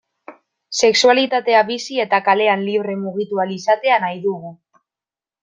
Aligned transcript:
Sexualitatea 0.77 1.59
bizi 1.67 1.99
eta 2.05 2.21
kalean 2.31 2.65
libre 2.71 2.97
mugitu 3.03 3.43
ahal 3.45 3.53
izatea 3.59 4.01
nahi 4.07 4.19
dugu. 4.27 4.57